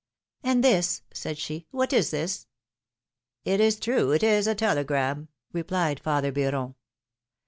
^^And 0.43 0.63
this/^ 0.63 1.01
said 1.13 1.37
she, 1.37 1.67
^^what 1.71 1.93
is 1.93 2.09
this?^^ 2.09 2.47
It 3.45 3.59
is 3.59 3.79
true, 3.79 4.09
it 4.13 4.23
is 4.23 4.47
a 4.47 4.55
telegram,^^ 4.55 5.27
replied 5.53 5.99
father 5.99 6.31
Beuron. 6.31 6.73